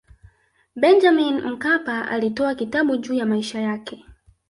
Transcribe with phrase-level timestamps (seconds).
[0.75, 4.05] Benjamin Mkapa alitoa kitabu juu ya maisha yake